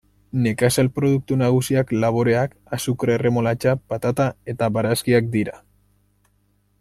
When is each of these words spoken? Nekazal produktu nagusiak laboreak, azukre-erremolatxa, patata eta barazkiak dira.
Nekazal 0.43 0.87
produktu 0.95 1.37
nagusiak 1.41 1.93
laboreak, 2.05 2.55
azukre-erremolatxa, 2.79 3.77
patata 3.93 4.29
eta 4.55 4.71
barazkiak 4.79 5.29
dira. 5.37 5.59